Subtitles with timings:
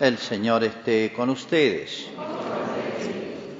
[0.00, 2.06] El Señor esté con ustedes.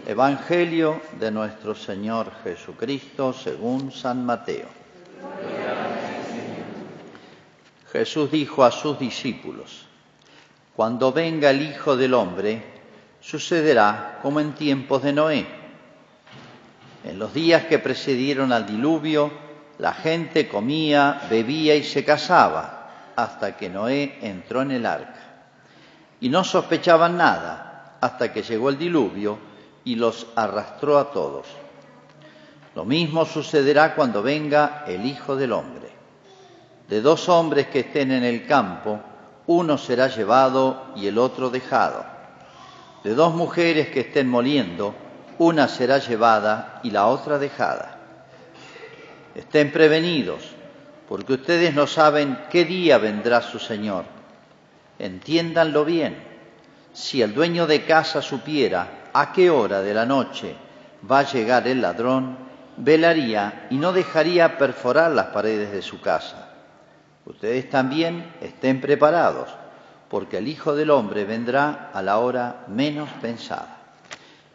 [0.07, 4.69] Evangelio de nuestro Señor Jesucristo según San Mateo.
[7.91, 9.87] Jesús dijo a sus discípulos,
[10.77, 12.63] Cuando venga el Hijo del Hombre,
[13.21, 15.45] sucederá como en tiempos de Noé.
[17.03, 19.33] En los días que precedieron al diluvio,
[19.79, 25.28] la gente comía, bebía y se casaba hasta que Noé entró en el arca.
[26.21, 29.39] Y no sospechaban nada hasta que llegó el diluvio
[29.85, 31.47] y los arrastró a todos.
[32.75, 35.89] Lo mismo sucederá cuando venga el Hijo del Hombre.
[36.89, 39.01] De dos hombres que estén en el campo,
[39.47, 42.05] uno será llevado y el otro dejado.
[43.03, 44.95] De dos mujeres que estén moliendo,
[45.39, 47.99] una será llevada y la otra dejada.
[49.35, 50.43] Estén prevenidos,
[51.09, 54.18] porque ustedes no saben qué día vendrá su Señor.
[54.99, 56.17] Entiéndanlo bien.
[56.93, 60.57] Si el dueño de casa supiera a qué hora de la noche
[61.09, 62.37] va a llegar el ladrón,
[62.77, 66.49] velaría y no dejaría perforar las paredes de su casa.
[67.27, 69.51] Ustedes también estén preparados,
[70.09, 73.77] porque el Hijo del Hombre vendrá a la hora menos pensada.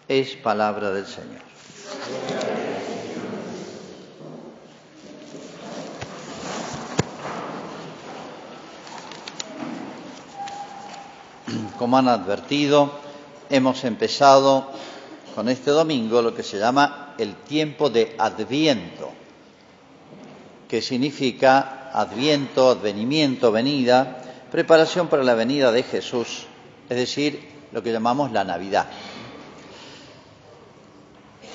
[0.08, 2.53] Es palabra del Señor.
[11.78, 12.92] Como han advertido,
[13.50, 14.68] hemos empezado
[15.36, 19.12] con este domingo lo que se llama el tiempo de Adviento,
[20.68, 24.18] que significa Adviento, advenimiento, venida,
[24.52, 26.48] preparación para la venida de Jesús,
[26.90, 27.40] es decir,
[27.72, 28.88] lo que llamamos la Navidad.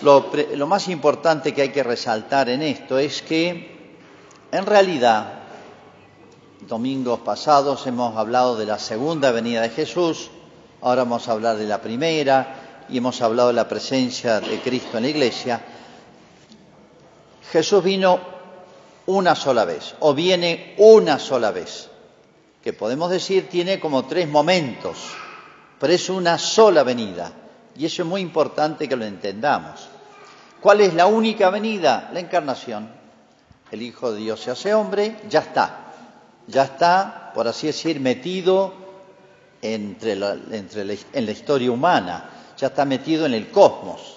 [0.03, 3.97] Lo, más importante que hay que resaltar en esto es que,
[4.53, 5.38] en realidad,
[6.67, 10.31] domingos pasados hemos hablado de la segunda venida de Jesús,
[10.81, 14.97] ahora vamos a hablar de la primera y hemos hablado de la presencia de Cristo
[14.97, 15.61] en la iglesia.
[17.51, 18.21] Jesús vino
[19.07, 21.89] una sola vez, o viene una sola vez,
[22.63, 24.99] que podemos decir tiene como tres momentos,
[25.79, 27.33] pero es una sola venida.
[27.77, 29.89] Y eso es muy importante que lo entendamos.
[30.61, 32.11] ¿Cuál es la única venida?
[32.13, 32.91] La encarnación.
[33.71, 35.88] El Hijo de Dios se hace hombre, ya está.
[36.49, 38.73] Ya está, por así decir, metido
[39.63, 44.17] entre la, en la historia humana, ya está metido en el cosmos,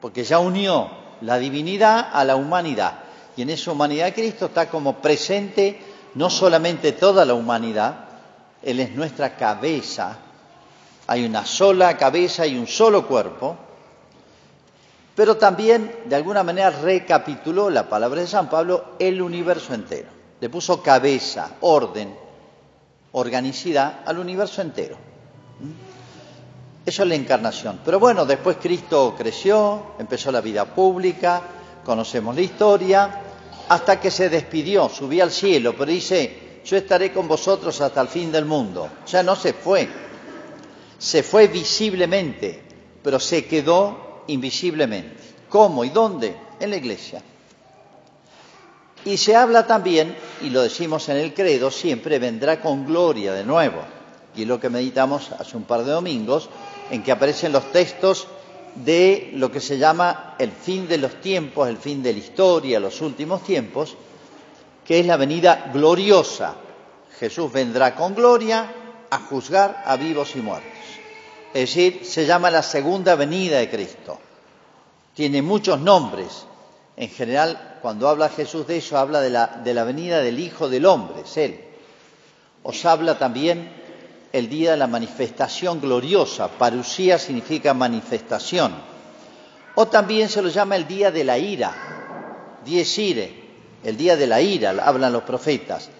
[0.00, 0.90] porque ya unió
[1.20, 2.94] la divinidad a la humanidad.
[3.36, 5.80] Y en esa humanidad Cristo está como presente
[6.14, 8.06] no solamente toda la humanidad,
[8.62, 10.16] Él es nuestra cabeza,
[11.06, 13.56] hay una sola cabeza y un solo cuerpo,
[15.14, 20.13] pero también de alguna manera recapituló la palabra de San Pablo el universo entero.
[20.44, 22.14] Le puso cabeza, orden,
[23.12, 24.94] organicidad al universo entero.
[26.84, 27.80] Eso es la encarnación.
[27.82, 31.40] Pero bueno, después Cristo creció, empezó la vida pública,
[31.82, 33.22] conocemos la historia,
[33.70, 38.08] hasta que se despidió, subió al cielo, pero dice, yo estaré con vosotros hasta el
[38.08, 38.90] fin del mundo.
[39.06, 39.88] Ya no se fue,
[40.98, 42.62] se fue visiblemente,
[43.02, 45.22] pero se quedó invisiblemente.
[45.48, 46.36] ¿Cómo y dónde?
[46.60, 47.22] En la iglesia.
[49.04, 53.44] Y se habla también, y lo decimos en el credo, siempre vendrá con gloria de
[53.44, 53.82] nuevo.
[54.34, 56.48] Y es lo que meditamos hace un par de domingos,
[56.90, 58.26] en que aparecen los textos
[58.74, 62.80] de lo que se llama el fin de los tiempos, el fin de la historia,
[62.80, 63.96] los últimos tiempos,
[64.84, 66.56] que es la venida gloriosa.
[67.18, 68.72] Jesús vendrá con gloria
[69.10, 70.70] a juzgar a vivos y muertos.
[71.52, 74.18] Es decir, se llama la segunda venida de Cristo.
[75.14, 76.46] Tiene muchos nombres.
[76.96, 81.22] En general, cuando habla Jesús de eso, habla de la, venida del Hijo del Hombre,
[81.22, 81.60] es Él.
[82.62, 83.70] Os habla también
[84.32, 86.48] el día de la manifestación gloriosa.
[86.48, 88.74] Parusía significa manifestación.
[89.74, 92.60] O también se lo llama el día de la ira.
[92.64, 93.44] Dies ire,
[93.82, 95.90] el día de la ira, hablan los profetas.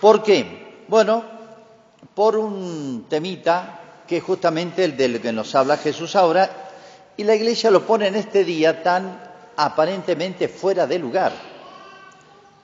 [0.00, 0.84] ¿Por qué?
[0.86, 1.24] Bueno,
[2.14, 6.50] por un temita que es justamente el del que nos habla Jesús ahora,
[7.16, 9.23] y la Iglesia lo pone en este día tan
[9.56, 11.32] aparentemente fuera de lugar.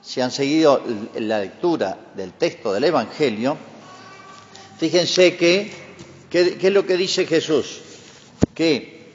[0.02, 0.82] Si han seguido
[1.16, 3.56] la lectura del texto del Evangelio,
[4.78, 5.72] fíjense que,
[6.30, 7.80] ¿qué es lo que dice Jesús?
[8.54, 9.12] Que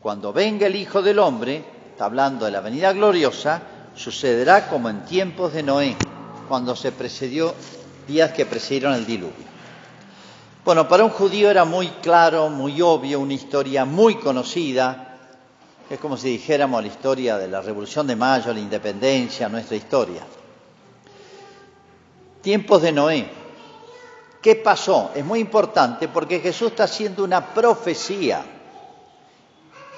[0.00, 1.62] cuando venga el Hijo del Hombre,
[1.92, 3.62] está hablando de la venida gloriosa,
[3.94, 5.96] sucederá como en tiempos de Noé,
[6.48, 7.54] cuando se precedió
[8.08, 9.50] días que precedieron el diluvio.
[10.64, 15.09] Bueno, para un judío era muy claro, muy obvio, una historia muy conocida.
[15.90, 20.22] Es como si dijéramos la historia de la Revolución de Mayo, la independencia, nuestra historia.
[22.40, 23.28] Tiempos de Noé.
[24.40, 25.10] ¿Qué pasó?
[25.16, 28.44] Es muy importante porque Jesús está haciendo una profecía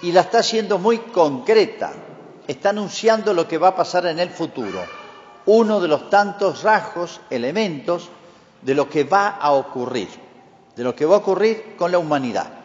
[0.01, 1.93] y la está haciendo muy concreta.
[2.49, 4.83] Está anunciando lo que va a pasar en el futuro.
[5.45, 8.09] Uno de los tantos rasgos, elementos
[8.63, 10.09] de lo que va a ocurrir,
[10.75, 12.62] de lo que va a ocurrir con la humanidad.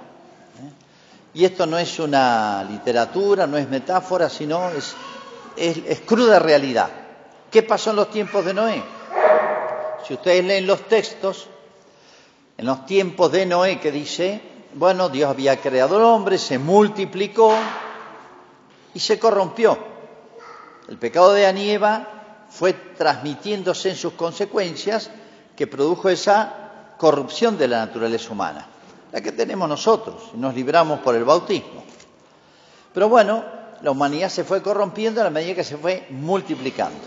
[1.38, 4.72] Y esto no es una literatura, no es metáfora, sino
[5.56, 6.89] es, cruda realidad.
[7.51, 8.84] ¿Qué pasó en los tiempos de Noé?
[10.07, 11.45] Si ustedes leen los textos,
[12.57, 14.42] en los tiempos de Noé que dice,
[14.74, 17.54] bueno, Dios había creado al hombre, se multiplicó
[18.95, 19.78] y se corrompió.
[20.90, 25.12] El pecado de Anieva fue transmitiéndose en sus consecuencias
[25.56, 28.68] que produjo esa corrupción de la naturaleza humana,
[29.12, 31.83] la que tenemos nosotros, y nos libramos por el bautismo.
[32.94, 33.44] Pero bueno,
[33.81, 37.00] la humanidad se fue corrompiendo a la medida que se fue multiplicando,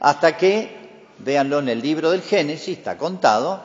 [0.00, 3.60] hasta que, véanlo en el libro del Génesis, está contado,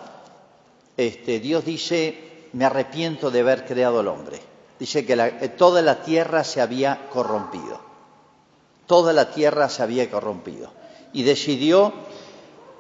[0.98, 4.40] este, Dios dice, me arrepiento de haber creado al hombre.
[4.80, 7.80] Dice que eh, toda la tierra se había corrompido.
[8.88, 10.72] Toda la tierra se había corrompido.
[11.14, 11.94] Y decidió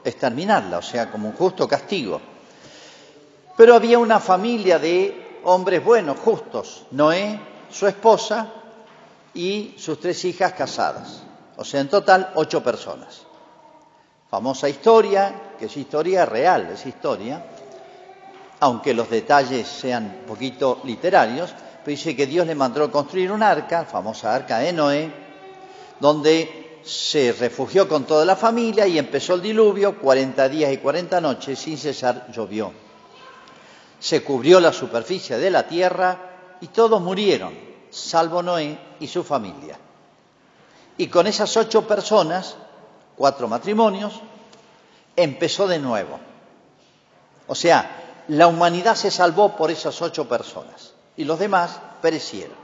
[0.04, 2.22] exterminarla, o sea, como un justo castigo.
[3.60, 6.86] Pero había una familia de hombres buenos, justos.
[6.92, 7.38] Noé,
[7.70, 8.54] su esposa
[9.34, 11.24] y sus tres hijas casadas.
[11.58, 13.24] O sea, en total, ocho personas.
[14.30, 17.44] Famosa historia, que es historia real, es historia,
[18.62, 21.54] aunque los detalles sean poquito literarios,
[21.84, 25.12] pero dice que Dios le mandó construir un arca, la famosa arca de Noé,
[26.00, 31.20] donde se refugió con toda la familia y empezó el diluvio, 40 días y 40
[31.20, 32.88] noches sin cesar llovió.
[34.00, 37.54] Se cubrió la superficie de la tierra y todos murieron,
[37.90, 39.78] salvo Noé y su familia.
[40.98, 42.56] Y con esas ocho personas,
[43.16, 44.14] cuatro matrimonios,
[45.16, 46.20] empezó de nuevo.
[47.48, 52.56] O sea, la humanidad se salvó por esas ocho personas y los demás perecieron.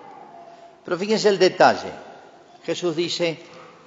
[0.84, 1.92] Pero fíjense el detalle.
[2.64, 3.40] Jesús dice,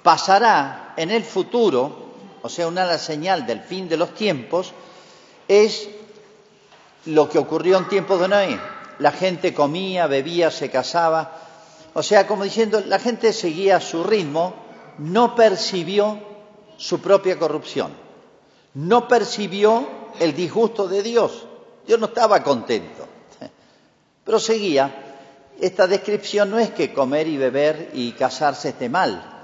[0.03, 2.09] pasará en el futuro,
[2.41, 4.73] o sea, una señal del fin de los tiempos,
[5.47, 5.89] es
[7.05, 8.59] lo que ocurrió en tiempos de Noé.
[8.99, 11.31] La gente comía, bebía, se casaba.
[11.93, 14.53] O sea, como diciendo, la gente seguía su ritmo,
[14.97, 16.19] no percibió
[16.77, 17.91] su propia corrupción,
[18.73, 19.87] no percibió
[20.19, 21.45] el disgusto de Dios.
[21.87, 23.07] Yo no estaba contento.
[24.23, 25.05] Pero seguía.
[25.59, 29.39] Esta descripción no es que comer y beber y casarse esté mal.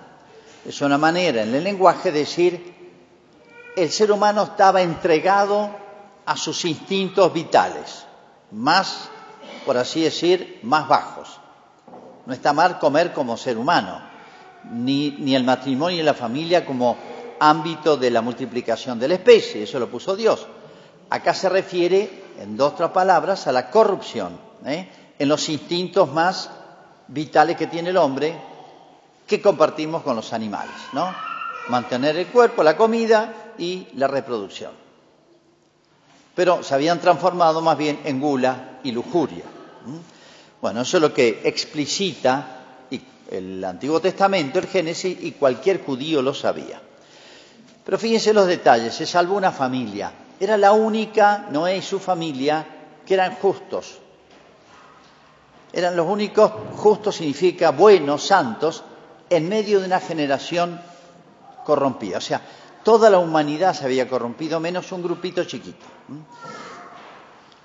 [0.66, 2.76] Es una manera en el lenguaje de decir
[3.76, 5.70] el ser humano estaba entregado
[6.26, 8.06] a sus instintos vitales,
[8.52, 9.10] más,
[9.66, 11.40] por así decir, más bajos.
[12.26, 14.02] No está mal comer como ser humano,
[14.72, 16.98] ni, ni el matrimonio y la familia como
[17.40, 20.48] ámbito de la multiplicación de la especie, eso lo puso Dios.
[21.10, 24.90] Acá se refiere en dos otras palabras, a la corrupción, ¿eh?
[25.20, 26.50] en los instintos más
[27.08, 28.36] vitales que tiene el hombre
[29.28, 31.14] que compartimos con los animales, ¿no?
[31.70, 34.85] Mantener el cuerpo, la comida y la reproducción.
[36.36, 39.46] Pero se habían transformado más bien en gula y lujuria.
[40.62, 42.56] Bueno, eso es lo que explicita
[43.32, 46.82] el Antiguo Testamento, el Génesis, y cualquier judío lo sabía.
[47.84, 52.66] Pero fíjense los detalles, se salvó una familia, era la única, Noé y su familia,
[53.06, 54.00] que eran justos.
[55.72, 58.84] Eran los únicos, justos significa buenos, santos,
[59.30, 60.80] en medio de una generación
[61.64, 62.18] corrompida.
[62.18, 62.42] O sea,
[62.86, 65.86] toda la humanidad se había corrompido, menos un grupito chiquito.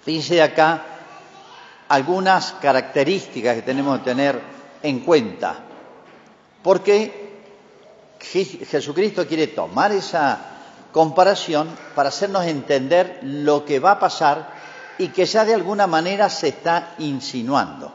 [0.03, 0.83] Fíjense acá
[1.89, 4.41] algunas características que tenemos que tener
[4.83, 5.57] en cuenta,
[6.63, 7.43] porque
[8.19, 10.39] Jesucristo quiere tomar esa
[10.91, 14.55] comparación para hacernos entender lo que va a pasar
[14.97, 17.93] y que ya de alguna manera se está insinuando.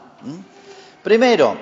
[1.02, 1.56] Primero,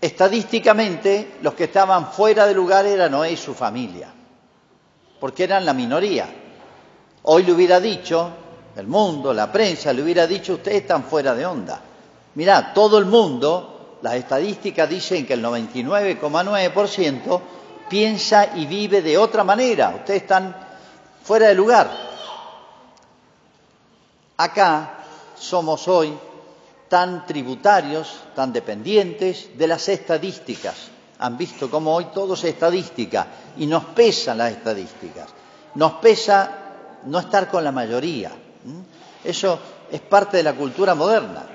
[0.00, 4.12] estadísticamente, los que estaban fuera de lugar eran Noé y su familia,
[5.24, 6.28] porque eran la minoría.
[7.22, 8.30] Hoy le hubiera dicho,
[8.76, 11.80] el mundo, la prensa, le hubiera dicho, ustedes están fuera de onda.
[12.34, 17.40] Mirá, todo el mundo, las estadísticas dicen que el 99,9%
[17.88, 19.94] piensa y vive de otra manera.
[19.96, 20.54] Ustedes están
[21.22, 21.90] fuera de lugar.
[24.36, 25.04] Acá
[25.38, 26.12] somos hoy
[26.90, 30.90] tan tributarios, tan dependientes de las estadísticas.
[31.18, 35.28] Han visto cómo hoy todo es estadística y nos pesan las estadísticas.
[35.74, 36.50] Nos pesa
[37.06, 38.32] no estar con la mayoría.
[39.22, 39.58] Eso
[39.90, 41.46] es parte de la cultura moderna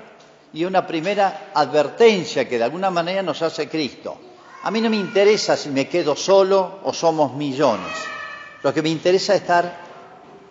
[0.52, 4.18] y una primera advertencia que de alguna manera nos hace Cristo.
[4.62, 7.92] A mí no me interesa si me quedo solo o somos millones.
[8.62, 9.72] Lo que me interesa es estar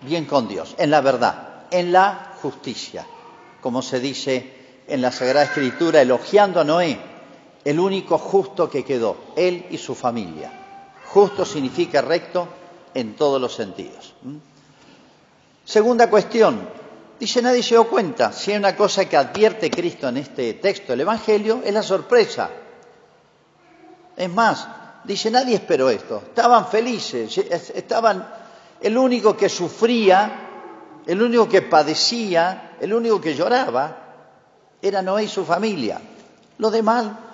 [0.02, 3.06] bien con Dios, en la verdad, en la justicia,
[3.62, 7.00] como se dice en la Sagrada Escritura, elogiando a Noé,
[7.70, 10.52] el único justo que quedó, él y su familia.
[11.06, 12.48] Justo significa recto
[12.96, 14.16] en todos los sentidos.
[15.66, 16.68] Segunda cuestión,
[17.20, 20.94] dice nadie se dio cuenta, si hay una cosa que advierte Cristo en este texto
[20.94, 22.50] del Evangelio, es la sorpresa.
[24.18, 24.68] Es más,
[25.04, 28.34] dice nadie esperó esto, estaban felices, estaban,
[28.82, 33.96] el único que sufría, el único que padecía, el único que lloraba,
[34.82, 36.02] era Noé y su familia.
[36.58, 37.29] Los demás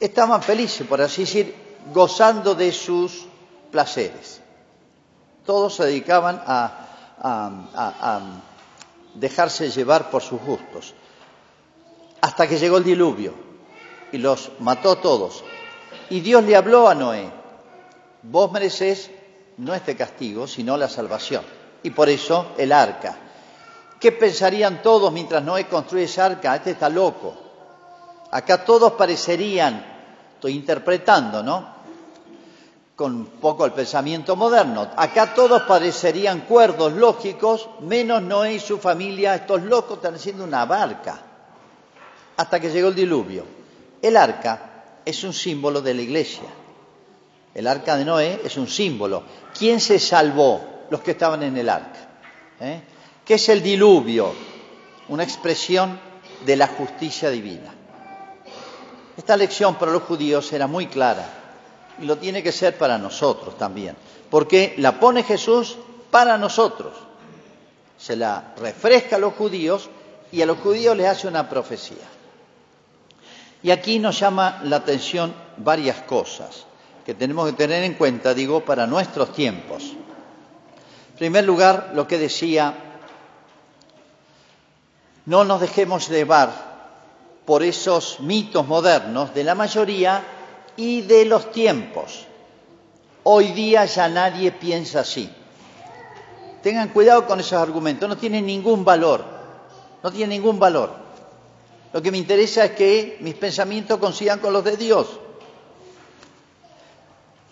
[0.00, 1.54] estaban felices, por así decir,
[1.92, 3.26] gozando de sus
[3.70, 4.40] placeres.
[5.44, 6.76] Todos se dedicaban a,
[9.14, 10.94] dejarse llevar por sus gustos.
[12.22, 13.34] Hasta que llegó el diluvio
[14.12, 15.44] y los mató todos.
[16.08, 17.30] Y Dios le habló a Noé,
[18.22, 19.10] vos mereces
[19.58, 21.44] no este castigo, sino la salvación.
[21.82, 23.16] Y por eso el arca.
[23.98, 26.56] ¿Qué pensarían todos mientras Noé construye esa arca?
[26.56, 27.34] Este está loco.
[28.30, 29.89] Acá todos parecerían,
[30.40, 31.80] estoy interpretando, ¿no?
[32.96, 34.88] Con un poco el pensamiento moderno.
[34.96, 39.34] Acá todos parecerían cuerdos, lógicos, menos Noé y su familia.
[39.34, 41.20] Estos locos están haciendo una barca.
[42.38, 43.44] Hasta que llegó el diluvio.
[44.00, 46.48] El arca es un símbolo de la iglesia.
[47.54, 49.22] El arca de Noé es un símbolo.
[49.56, 50.86] ¿Quién se salvó?
[50.88, 52.08] Los que estaban en el arca.
[52.60, 52.80] ¿Eh?
[53.26, 54.32] ¿Qué es el diluvio?
[55.08, 56.00] Una expresión
[56.46, 57.74] de la justicia divina.
[59.20, 61.28] Esta lección para los judíos era muy clara
[62.00, 63.94] y lo tiene que ser para nosotros también,
[64.30, 65.76] porque la pone Jesús
[66.10, 66.94] para nosotros.
[67.98, 69.90] Se la refresca a los judíos
[70.32, 72.08] y a los judíos les hace una profecía.
[73.62, 76.64] Y aquí nos llama la atención varias cosas
[77.04, 79.82] que tenemos que tener en cuenta, digo, para nuestros tiempos.
[79.82, 82.72] En primer lugar, lo que decía,
[85.26, 86.69] no nos dejemos llevar
[87.44, 90.22] por esos mitos modernos de la mayoría
[90.76, 92.26] y de los tiempos.
[93.22, 95.30] Hoy día ya nadie piensa así.
[96.62, 99.24] Tengan cuidado con esos argumentos, no tienen ningún valor,
[100.02, 100.94] no tienen ningún valor.
[101.92, 105.08] Lo que me interesa es que mis pensamientos coincidan con los de Dios.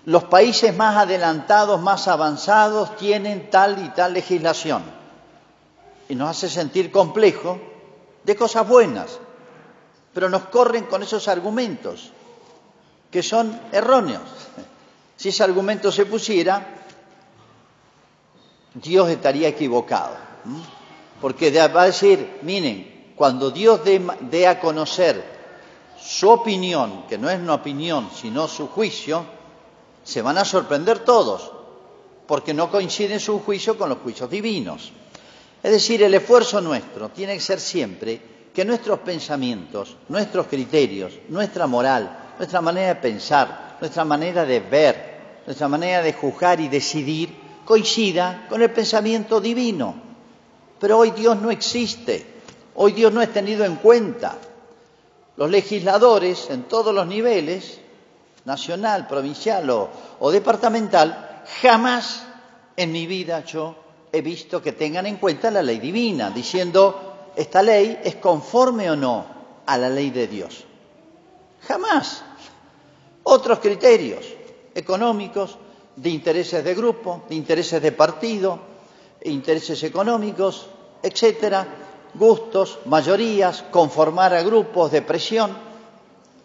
[0.04, 4.82] Los países más adelantados, más avanzados, tienen tal y tal legislación.
[6.08, 7.58] Y nos hace sentir complejo
[8.24, 9.18] de cosas buenas
[10.18, 12.10] pero nos corren con esos argumentos
[13.08, 14.24] que son erróneos.
[15.14, 16.74] Si ese argumento se pusiera,
[18.74, 20.16] Dios estaría equivocado.
[21.20, 25.22] Porque va a decir, miren, cuando Dios dé, a conocer
[26.02, 29.24] su opinión, que no es una opinión, sino su juicio,
[30.02, 31.52] se van a sorprender todos,
[32.26, 34.90] porque no coincide su juicio con los juicios divinos.
[35.62, 41.66] Es decir, el esfuerzo nuestro tiene que ser siempre que nuestros pensamientos, nuestros criterios, nuestra
[41.66, 47.34] moral, nuestra manera de pensar, nuestra manera de ver, nuestra manera de juzgar y decidir
[47.64, 49.94] coincida con el pensamiento divino.
[50.78, 52.24] Pero hoy Dios no existe,
[52.74, 54.36] hoy Dios no es tenido en cuenta.
[55.36, 57.80] Los legisladores en todos los niveles,
[58.44, 59.90] nacional, provincial o,
[60.20, 62.24] o departamental, jamás
[62.76, 63.76] en mi vida yo
[64.12, 67.07] he visto que tengan en cuenta la ley divina, diciendo
[67.38, 69.24] esta ley es conforme o no
[69.64, 70.64] a la ley de Dios.
[71.68, 72.24] Jamás.
[73.22, 74.26] Otros criterios
[74.74, 75.56] económicos,
[75.94, 78.58] de intereses de grupo, de intereses de partido,
[79.22, 80.66] intereses económicos,
[81.00, 81.64] etcétera,
[82.14, 85.56] gustos, mayorías, conformar a grupos de presión.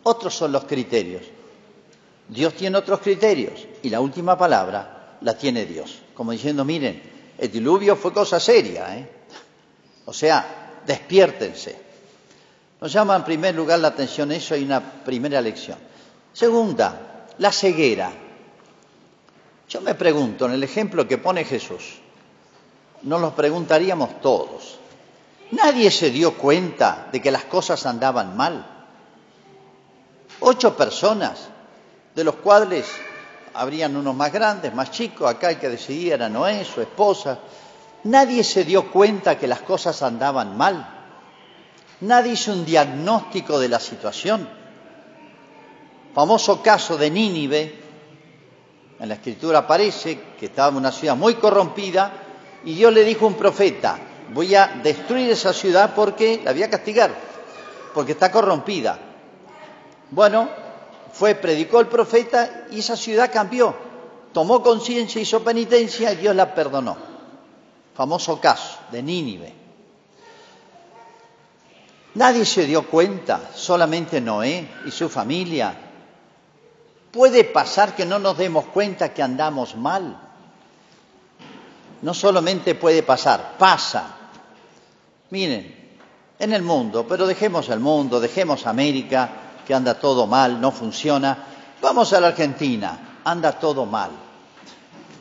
[0.04, 1.24] Otros son los criterios.
[2.28, 6.04] Dios tiene otros criterios y la última palabra la tiene Dios.
[6.14, 7.02] Como diciendo, miren,
[7.36, 8.96] el diluvio fue cosa seria.
[8.96, 9.10] ¿eh?
[10.06, 11.82] O sea, despiértense.
[12.82, 15.78] Nos llama en primer lugar la atención eso y una primera lección.
[16.34, 18.12] Segunda, la ceguera.
[19.70, 22.00] Yo me pregunto, en el ejemplo que pone Jesús,
[23.04, 24.80] nos lo preguntaríamos todos.
[25.52, 28.66] Nadie se dio cuenta de que las cosas andaban mal.
[30.40, 31.48] Ocho personas,
[32.16, 32.88] de los cuales
[33.54, 37.40] habrían unos más grandes, más chicos, acá hay que decidir era Noé, su esposa,
[38.06, 40.90] Nadie se dio cuenta que las cosas andaban mal.
[42.02, 44.48] Nadie hizo un diagnóstico de la situación.
[46.14, 47.82] Famoso caso de Nínive,
[49.00, 52.12] en la escritura aparece que estaba en una ciudad muy corrompida
[52.66, 53.98] y Dios le dijo a un profeta,
[54.34, 57.12] voy a destruir esa ciudad porque la voy a castigar,
[57.94, 59.00] porque está corrompida.
[60.12, 60.50] Bueno,
[61.14, 63.76] fue, predicó el profeta y esa ciudad cambió.
[64.34, 67.12] Tomó conciencia, hizo penitencia y Dios la perdonó.
[67.96, 69.54] Famoso caso de Nínive.
[72.16, 75.76] Nadie se dio cuenta, solamente Noé y su familia.
[77.12, 80.20] Puede pasar que no nos demos cuenta que andamos mal.
[82.02, 84.16] No solamente puede pasar, pasa.
[85.30, 85.84] Miren,
[86.38, 89.30] en el mundo, pero dejemos el mundo, dejemos América,
[89.66, 91.38] que anda todo mal, no funciona.
[91.82, 94.12] Vamos a la Argentina, anda todo mal.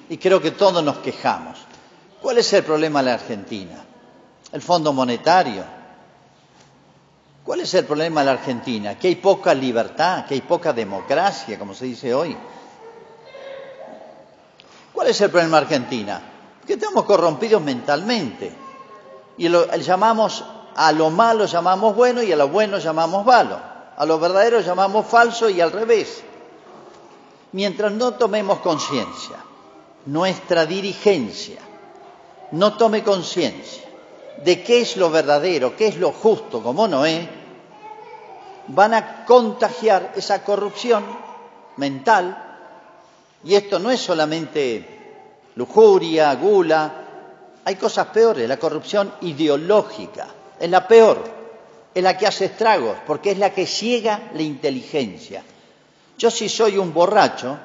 [0.09, 1.59] Y creo que todos nos quejamos.
[2.23, 3.85] ¿Cuál es el problema de la Argentina?
[4.53, 5.65] El Fondo Monetario,
[7.45, 8.97] ¿Cuál es el problema de la Argentina?
[8.97, 12.37] Que hay poca libertad, que hay poca democracia, como se dice hoy.
[14.93, 16.23] ¿Cuál es el problema de Argentina?
[16.65, 18.55] Que estamos corrompidos mentalmente.
[19.39, 23.59] Y lo, llamamos a lo malo llamamos bueno y a lo bueno llamamos malo.
[23.97, 26.23] A lo verdadero llamamos falso y al revés.
[27.51, 29.37] Mientras no tomemos conciencia,
[30.07, 31.59] nuestra dirigencia
[32.53, 33.85] no tome conciencia
[34.45, 37.29] de qué es lo verdadero, qué es lo justo, como Noé,
[38.69, 41.05] van a contagiar esa corrupción
[41.77, 42.49] mental.
[43.45, 46.93] Y esto no es solamente lujuria, gula,
[47.65, 50.27] hay cosas peores, la corrupción ideológica
[50.63, 51.19] es la peor,
[51.93, 55.43] es la que hace estragos, porque es la que ciega la inteligencia.
[56.17, 57.59] Yo si soy un borracho,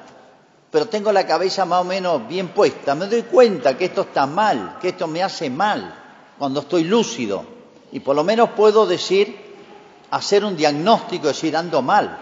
[0.70, 4.26] pero tengo la cabeza más o menos bien puesta, me doy cuenta que esto está
[4.26, 5.94] mal, que esto me hace mal
[6.38, 7.44] cuando estoy lúcido
[7.90, 9.36] y por lo menos puedo decir,
[10.10, 12.18] hacer un diagnóstico, decir, ando mal.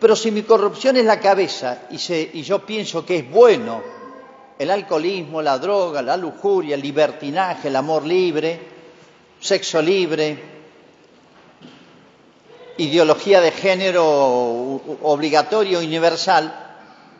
[0.00, 1.96] Pero si mi corrupción es la cabeza y,
[2.38, 3.82] y yo pienso que es bueno
[4.58, 8.60] el alcoholismo, la droga, la lujuria, el libertinaje, el amor libre,
[9.40, 10.38] sexo libre,
[12.76, 14.04] ideología de género
[15.02, 16.63] obligatorio, universal,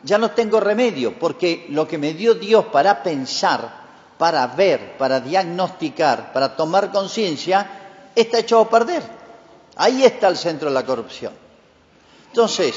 [0.04, 3.84] ya no tengo remedio, porque lo que me dio Dios para pensar
[4.18, 9.02] para ver, para diagnosticar, para tomar conciencia, está hecho a perder.
[9.76, 11.32] Ahí está el centro de la corrupción.
[12.28, 12.74] Entonces,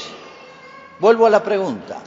[0.98, 1.98] vuelvo a la pregunta.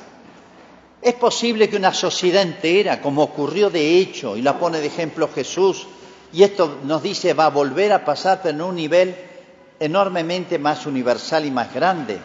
[1.01, 5.29] ¿Es posible que una sociedad entera, como ocurrió de hecho, y la pone de ejemplo
[5.33, 5.87] Jesús,
[6.33, 9.15] y esto nos dice va a volver a pasar en un nivel
[9.79, 12.19] enormemente más universal y más grande?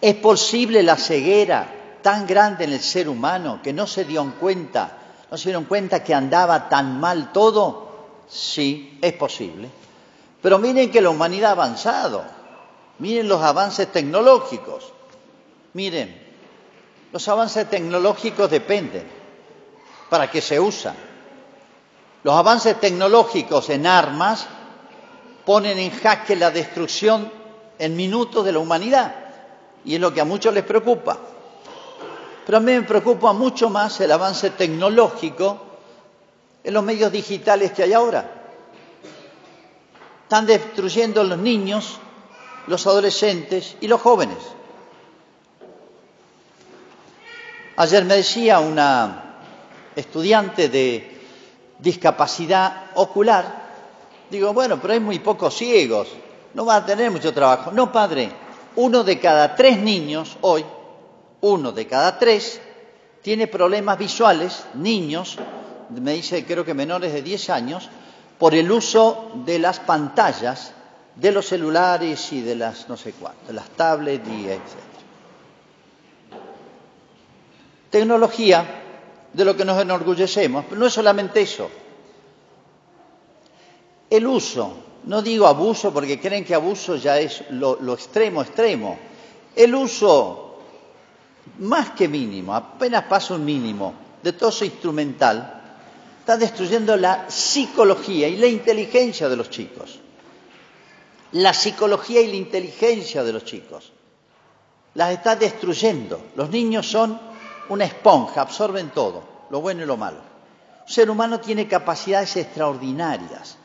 [0.00, 4.98] ¿Es posible la ceguera tan grande en el ser humano que no se dio cuenta
[5.30, 7.88] ¿No se dieron cuenta que andaba tan mal todo?
[8.28, 9.70] Sí, es posible.
[10.42, 12.24] Pero miren que la humanidad ha avanzado.
[12.98, 14.92] Miren los avances tecnológicos.
[15.74, 16.20] Miren,
[17.12, 19.06] los avances tecnológicos dependen.
[20.08, 20.96] ¿Para qué se usan?
[22.24, 24.46] Los avances tecnológicos en armas
[25.46, 27.32] ponen en jaque la destrucción
[27.78, 29.14] en minutos de la humanidad.
[29.84, 31.18] Y es lo que a muchos les preocupa.
[32.50, 35.56] Pero a mí me preocupa mucho más el avance tecnológico
[36.64, 38.28] en los medios digitales que hay ahora.
[40.24, 42.00] Están destruyendo los niños,
[42.66, 44.38] los adolescentes y los jóvenes.
[47.76, 49.36] Ayer me decía una
[49.94, 51.20] estudiante de
[51.78, 53.44] discapacidad ocular,
[54.28, 56.08] digo, bueno, pero hay muy pocos ciegos,
[56.54, 57.70] no va a tener mucho trabajo.
[57.70, 58.28] No, padre,
[58.74, 60.64] uno de cada tres niños hoy
[61.40, 62.60] uno de cada tres
[63.22, 65.36] tiene problemas visuales, niños,
[65.90, 67.88] me dice creo que menores de 10 años,
[68.38, 70.72] por el uso de las pantallas
[71.16, 74.60] de los celulares y de las no sé cuántas, de las tablets y etc.
[77.90, 78.82] Tecnología
[79.32, 81.70] de lo que nos enorgullecemos, pero no es solamente eso.
[84.08, 88.98] El uso, no digo abuso porque creen que abuso ya es lo, lo extremo, extremo.
[89.54, 90.49] El uso
[91.58, 95.62] más que mínimo, apenas pasa un mínimo de todo eso instrumental,
[96.20, 99.98] está destruyendo la psicología y la inteligencia de los chicos.
[101.32, 103.92] La psicología y la inteligencia de los chicos.
[104.94, 106.20] Las está destruyendo.
[106.34, 107.20] Los niños son
[107.68, 110.18] una esponja, absorben todo, lo bueno y lo malo.
[110.86, 113.56] Un ser humano tiene capacidades extraordinarias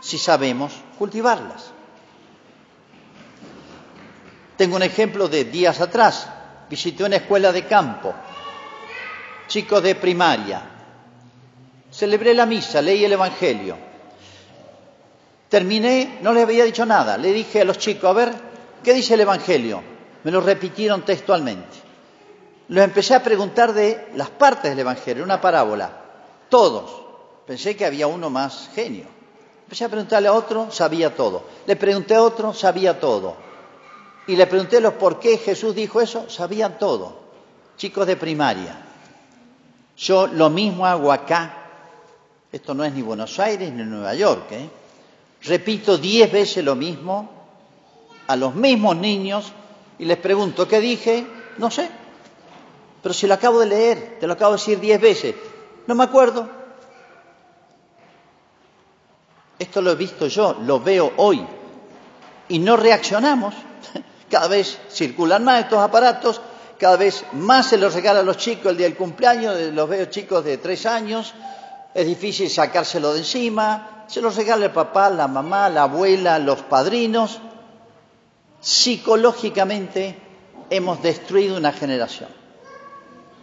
[0.00, 1.70] si sabemos cultivarlas.
[4.56, 6.28] Tengo un ejemplo de días atrás
[6.72, 8.14] visité una escuela de campo,
[9.46, 10.62] chicos de primaria,
[11.90, 13.76] celebré la misa, leí el Evangelio.
[15.50, 18.32] Terminé, no les había dicho nada, le dije a los chicos, a ver,
[18.82, 19.82] ¿qué dice el Evangelio?
[20.24, 21.76] Me lo repitieron textualmente.
[22.68, 25.90] Les empecé a preguntar de las partes del Evangelio, una parábola,
[26.48, 27.02] todos.
[27.46, 29.08] Pensé que había uno más genio.
[29.64, 31.44] Empecé a preguntarle a otro, sabía todo.
[31.66, 33.51] Le pregunté a otro, sabía todo
[34.26, 37.20] y le pregunté los por qué Jesús dijo eso, sabían todo,
[37.76, 38.76] chicos de primaria.
[39.96, 41.58] Yo lo mismo hago acá
[42.50, 44.52] Esto no es ni Buenos Aires ni Nueva York.
[44.52, 44.68] ¿eh?
[45.44, 47.30] Repito diez veces lo mismo
[48.26, 49.52] a los mismos niños
[49.98, 51.26] y les pregunto, ¿qué dije?
[51.58, 51.88] No sé.
[53.02, 55.34] Pero si lo acabo de leer, te lo acabo de decir diez veces,
[55.86, 56.48] no me acuerdo.
[59.58, 61.44] Esto lo he visto yo, lo veo hoy.
[62.48, 63.54] Y no reaccionamos.
[64.32, 66.40] Cada vez circulan más estos aparatos,
[66.78, 70.06] cada vez más se los regala a los chicos el día del cumpleaños, los veo
[70.06, 71.34] chicos de tres años,
[71.92, 76.62] es difícil sacárselo de encima, se los regala el papá, la mamá, la abuela, los
[76.62, 77.40] padrinos.
[78.58, 80.16] Psicológicamente
[80.70, 82.30] hemos destruido una generación.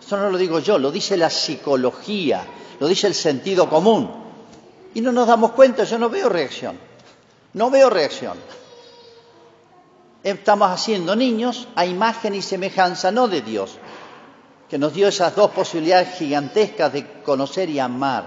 [0.02, 2.42] Esto no lo digo yo, lo dice la psicología,
[2.80, 4.10] lo dice el sentido común.
[4.96, 6.80] Y no nos damos cuenta, yo no veo reacción.
[7.54, 8.40] No veo reacción.
[10.24, 13.78] Estamos haciendo niños a imagen y semejanza no de Dios,
[14.70, 18.26] que nos dio esas dos posibilidades gigantescas de conocer y amar,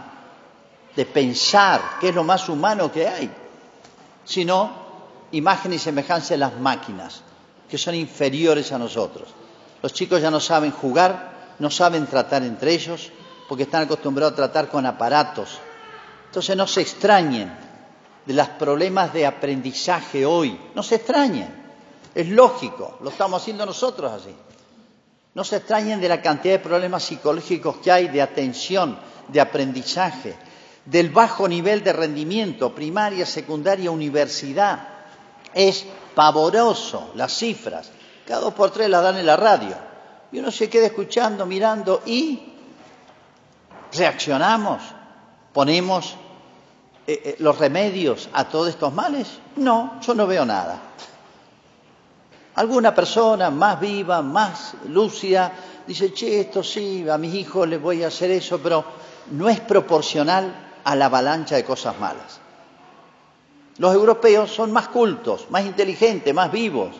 [0.97, 3.31] de pensar, que es lo más humano que hay,
[4.25, 4.73] sino
[5.33, 7.23] imagen y semejanza de las máquinas,
[7.69, 9.29] que son inferiores a nosotros.
[9.83, 13.11] Los chicos ya no saben jugar, no saben tratar entre ellos,
[13.49, 15.59] porque están acostumbrados a tratar con aparatos.
[16.27, 17.53] Entonces no se extrañen
[18.25, 21.62] de los problemas de aprendizaje hoy, no se extrañen.
[22.15, 24.35] Es lógico, lo estamos haciendo nosotros así.
[25.35, 28.99] No se extrañen de la cantidad de problemas psicológicos que hay de atención,
[29.29, 30.37] de aprendizaje,
[30.85, 34.89] del bajo nivel de rendimiento, primaria, secundaria, universidad.
[35.55, 37.91] Es pavoroso las cifras.
[38.27, 39.75] Cada dos por tres las dan en la radio.
[40.31, 42.53] Y uno se queda escuchando, mirando y
[43.93, 44.83] reaccionamos,
[45.53, 46.17] ponemos
[47.07, 49.29] eh, eh, los remedios a todos estos males.
[49.57, 50.81] No, yo no veo nada.
[52.55, 55.53] Alguna persona más viva, más lúcida,
[55.87, 58.85] dice, che, esto sí, a mis hijos les voy a hacer eso, pero
[59.31, 62.41] no es proporcional a la avalancha de cosas malas.
[63.79, 66.91] Los europeos son más cultos, más inteligentes, más vivos.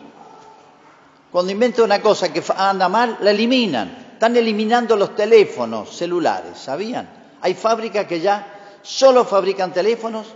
[1.31, 4.11] Cuando inventan una cosa que anda mal, la eliminan.
[4.13, 7.09] Están eliminando los teléfonos celulares, ¿sabían?
[7.41, 10.27] Hay fábricas que ya solo fabrican teléfonos,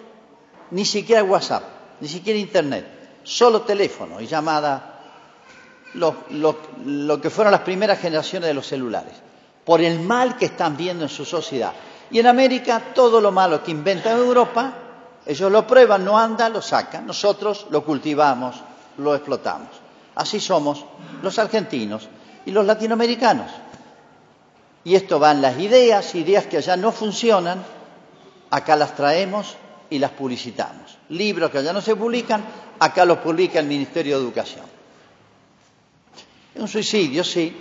[0.71, 1.63] ni siquiera WhatsApp,
[2.01, 2.85] ni siquiera Internet,
[3.23, 4.96] solo teléfono y llamada
[5.93, 9.13] lo, que fueron las primeras generaciones de los celulares,
[9.65, 11.73] por el mal que están viendo en su sociedad.
[12.09, 14.73] Y en América todo lo malo que inventan en Europa,
[15.25, 18.55] ellos lo prueban, no anda, lo sacan, nosotros lo cultivamos,
[18.97, 19.69] lo explotamos.
[20.15, 20.85] Así somos
[21.21, 22.07] los argentinos
[22.45, 23.51] y los latinoamericanos.
[24.83, 27.61] Y esto van las ideas, ideas que allá no funcionan,
[28.49, 29.57] acá las traemos
[29.89, 30.97] y las publicitamos.
[31.09, 32.43] Libros que allá no se publican,
[32.79, 34.76] acá los publica el Ministerio de Educación.
[36.57, 37.55] Un suicidio, sí.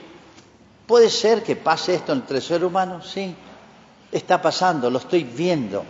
[0.86, 3.10] ¿Puede ser que pase esto entre seres humanos?
[3.12, 3.34] Sí.
[4.10, 5.84] Está pasando, lo estoy viendo.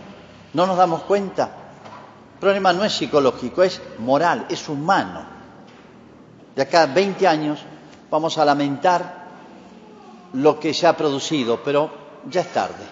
[0.53, 1.51] ¿No nos damos cuenta?
[2.33, 5.25] El problema no es psicológico, es moral, es humano.
[6.55, 7.59] De acá a 20 años
[8.09, 9.27] vamos a lamentar
[10.33, 11.89] lo que se ha producido, pero
[12.29, 12.83] ya es tarde.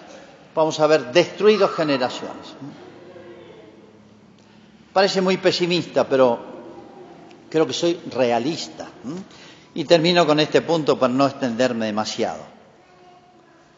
[0.54, 2.54] Vamos a ver destruido generaciones.
[4.92, 6.38] Parece muy pesimista, pero
[7.50, 8.88] creo que soy realista.
[9.76, 12.40] Y termino con este punto para no extenderme demasiado.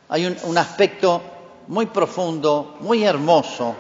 [0.09, 1.21] Hay un, aspecto
[1.67, 3.75] muy profundo, muy hermoso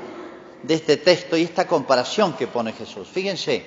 [0.64, 3.06] de este texto y esta comparación que pone Jesús.
[3.06, 3.64] Fíjense,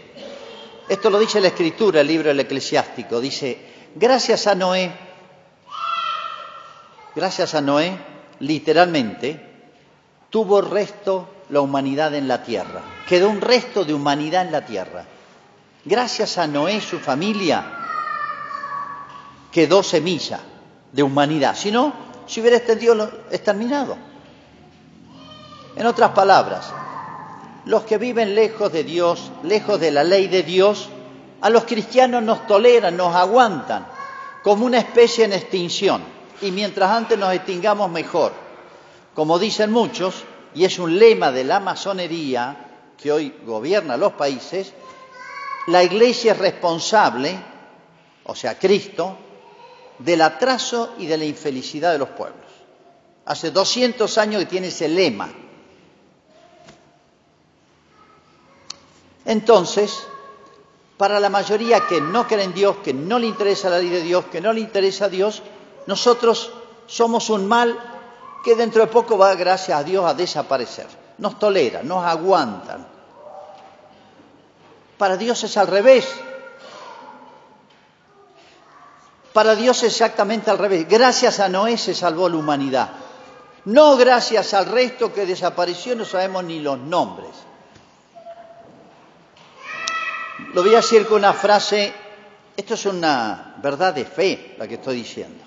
[0.90, 3.22] esto lo dice la Escritura, el libro del Eclesiástico.
[3.22, 3.58] Dice,
[3.96, 4.92] gracias a Noé,
[7.16, 7.98] gracias a Noé,
[8.42, 9.40] literalmente,
[10.30, 12.82] tuvo resto la humanidad en la tierra.
[13.08, 15.06] Quedó un resto de humanidad en la tierra.
[15.86, 17.78] Gracias a Noé, su familia,
[19.52, 20.40] quedó semilla
[20.92, 21.56] de humanidad.
[21.56, 21.94] Si no,
[22.26, 23.98] si hubiera exterminado.
[25.76, 26.74] En otras palabras,
[27.66, 30.90] los que viven lejos de Dios, lejos de la ley de Dios,
[31.42, 33.88] a los cristianos nos toleran, nos aguantan
[34.44, 36.02] como una especie en extinción.
[36.42, 38.34] Y mientras antes nos extingamos mejor.
[39.14, 44.74] Como dicen muchos, y es un lema de la masonería que hoy gobierna los países,
[45.68, 47.40] la iglesia es responsable,
[48.24, 49.18] o sea, Cristo,
[50.04, 52.46] del atraso y de la infelicidad de los pueblos.
[53.26, 55.30] Hace 200 años que tiene ese lema.
[59.26, 60.08] Entonces,
[60.98, 64.02] para la mayoría que no cree en Dios, que no le interesa la ley de
[64.02, 65.42] Dios, que no le interesa a Dios,
[65.86, 66.52] nosotros
[66.88, 67.78] somos un mal
[68.44, 70.88] que dentro de poco va, gracias a Dios, a desaparecer.
[71.20, 72.88] Nos tolera, nos aguantan.
[74.98, 76.08] Para Dios es al revés.
[79.34, 80.88] Para Dios exactamente al revés.
[80.88, 82.90] Gracias a Noé se salvó la humanidad.
[83.66, 87.30] No gracias al resto que desapareció, no sabemos ni los nombres.
[90.54, 91.94] Lo voy a decir con una frase,
[92.58, 95.44] esto es una verdad de fe, la que estoy diciendo.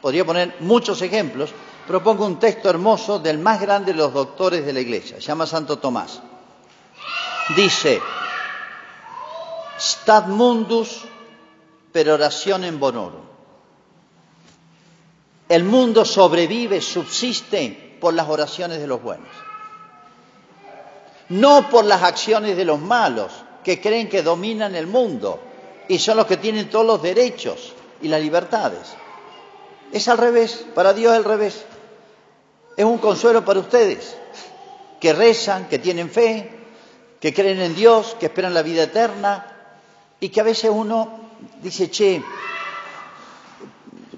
[0.00, 1.50] Podría poner muchos ejemplos,
[1.86, 5.22] pero pongo un texto hermoso del más grande de los doctores de la Iglesia, se
[5.22, 6.20] llama Santo Tomás.
[7.56, 8.00] Dice,
[9.78, 11.04] Stat mundus
[11.92, 13.22] per en bonorum.
[15.48, 19.28] El mundo sobrevive, subsiste por las oraciones de los buenos.
[21.28, 25.40] No por las acciones de los malos, que creen que dominan el mundo
[25.88, 28.94] y son los que tienen todos los derechos y las libertades.
[29.92, 31.64] Es al revés, para Dios es al revés.
[32.76, 34.16] Es un consuelo para ustedes,
[35.00, 36.50] que rezan, que tienen fe,
[37.20, 39.46] que creen en Dios, que esperan la vida eterna
[40.18, 41.31] y que a veces uno
[41.62, 42.22] dice, che,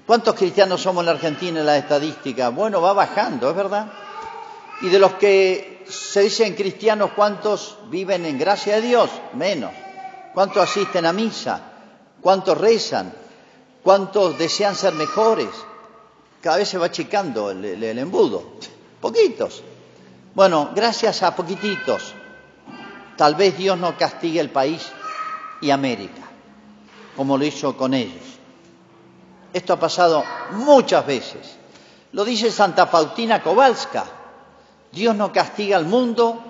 [0.05, 2.49] ¿cuántos cristianos somos en la Argentina en la estadística?
[2.49, 3.91] Bueno, va bajando, es verdad.
[4.81, 9.09] Y de los que se dicen cristianos, ¿cuántos viven en gracia de Dios?
[9.33, 9.71] Menos.
[10.33, 11.61] ¿Cuántos asisten a misa?
[12.21, 13.13] ¿Cuántos rezan?
[13.83, 15.49] ¿Cuántos desean ser mejores?
[16.41, 18.53] Cada vez se va achicando el, el embudo.
[18.99, 19.63] Poquitos.
[20.33, 22.13] Bueno, gracias a poquititos.
[23.15, 24.91] Tal vez Dios no castigue el país
[25.61, 26.21] y América,
[27.15, 28.23] como lo hizo con ellos.
[29.53, 31.55] Esto ha pasado muchas veces.
[32.11, 34.05] Lo dice Santa Pautina Kowalska.
[34.91, 36.41] Dios no castiga al mundo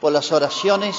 [0.00, 0.96] por las oraciones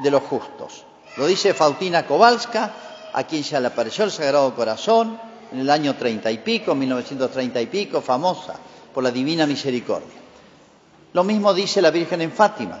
[0.00, 0.84] de los justos.
[1.16, 2.72] Lo dice Fautina Kowalska,
[3.12, 5.18] a quien se le apareció el Sagrado Corazón
[5.52, 8.54] en el año treinta y pico, 1930 y pico, famosa
[8.94, 10.20] por la Divina Misericordia.
[11.12, 12.78] Lo mismo dice la Virgen en Fátima.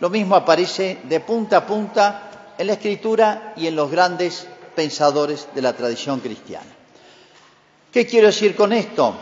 [0.00, 2.29] Lo mismo aparece de punta a punta
[2.60, 4.46] en la escritura y en los grandes
[4.76, 6.70] pensadores de la tradición cristiana.
[7.90, 9.14] ¿Qué quiero decir con esto?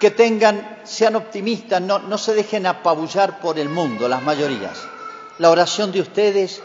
[0.00, 4.76] Que tengan, sean optimistas, no, no se dejen apabullar por el mundo, las mayorías.
[5.38, 6.60] La oración de ustedes,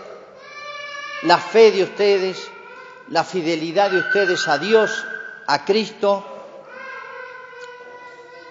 [1.21, 2.39] la fe de ustedes,
[3.09, 5.05] la fidelidad de ustedes a Dios,
[5.45, 6.25] a Cristo,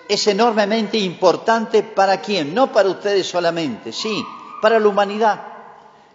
[0.08, 4.24] es enormemente importante para quién, no para ustedes solamente, sí,
[4.60, 5.40] para la humanidad.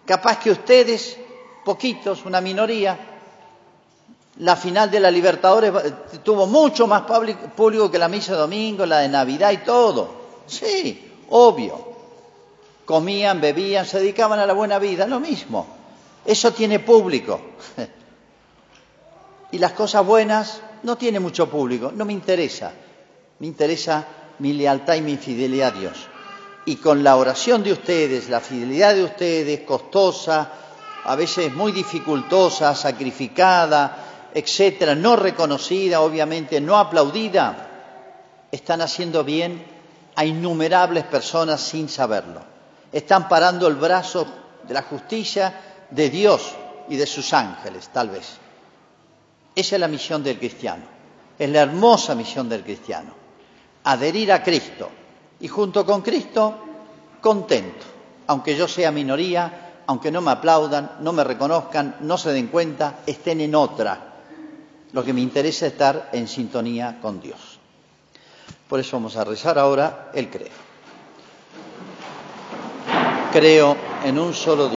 [0.04, 1.18] Capaz que ustedes,
[1.64, 2.96] poquitos, una minoría,
[4.38, 5.72] la final de la Libertadores
[6.22, 10.08] tuvo mucho más público que la misa de domingo, la de Navidad y todo.
[10.46, 11.96] Sí, obvio.
[12.84, 15.66] Comían, bebían, se dedicaban a la buena vida, lo mismo.
[16.24, 17.40] Eso tiene público.
[19.52, 22.72] Y las cosas buenas no tienen mucho público, no me interesa.
[23.38, 24.04] Me interesa
[24.40, 26.08] mi lealtad y mi fidelidad a Dios
[26.66, 30.50] y con la oración de ustedes, la fidelidad de ustedes, costosa,
[31.04, 37.68] a veces muy dificultosa, sacrificada, etcétera, no reconocida, obviamente, no aplaudida,
[38.50, 39.64] están haciendo bien
[40.16, 42.42] a innumerables personas sin saberlo.
[42.90, 44.26] Están parando el brazo
[44.66, 45.54] de la justicia
[45.88, 46.52] de Dios
[46.88, 48.38] y de sus ángeles, tal vez.
[49.54, 50.84] Esa es la misión del cristiano.
[51.38, 53.14] Es la hermosa misión del cristiano.
[53.84, 54.90] Adherir a Cristo
[55.40, 56.54] y junto con Cristo
[57.20, 57.86] contento,
[58.26, 63.00] aunque yo sea minoría, aunque no me aplaudan, no me reconozcan, no se den cuenta,
[63.06, 64.14] estén en otra.
[64.92, 67.58] Lo que me interesa es estar en sintonía con Dios.
[68.68, 70.48] Por eso vamos a rezar ahora el creo.
[73.32, 74.75] Creo en un solo Dios.